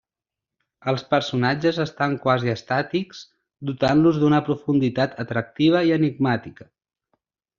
[0.91, 3.21] Els personatges estan quasi estàtics,
[3.71, 6.69] dotant-los d'una profunditat atractiva i enigmàtica.